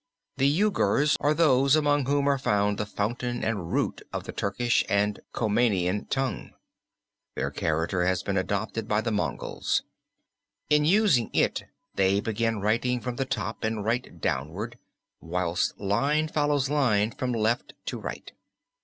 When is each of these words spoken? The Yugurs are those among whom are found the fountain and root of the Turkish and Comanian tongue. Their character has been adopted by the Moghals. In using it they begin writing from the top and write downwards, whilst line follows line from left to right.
The 0.37 0.47
Yugurs 0.49 1.15
are 1.19 1.35
those 1.35 1.75
among 1.75 2.07
whom 2.07 2.27
are 2.27 2.39
found 2.39 2.79
the 2.79 2.87
fountain 2.87 3.43
and 3.43 3.71
root 3.71 4.01
of 4.11 4.23
the 4.23 4.31
Turkish 4.31 4.83
and 4.89 5.19
Comanian 5.31 6.05
tongue. 6.09 6.53
Their 7.35 7.51
character 7.51 8.03
has 8.03 8.23
been 8.23 8.35
adopted 8.35 8.87
by 8.87 9.01
the 9.01 9.11
Moghals. 9.11 9.83
In 10.71 10.85
using 10.85 11.29
it 11.33 11.65
they 11.93 12.19
begin 12.19 12.61
writing 12.61 12.99
from 12.99 13.17
the 13.17 13.25
top 13.25 13.63
and 13.63 13.85
write 13.85 14.19
downwards, 14.19 14.77
whilst 15.19 15.79
line 15.79 16.27
follows 16.27 16.67
line 16.67 17.11
from 17.11 17.31
left 17.31 17.75
to 17.85 17.99
right. 17.99 18.31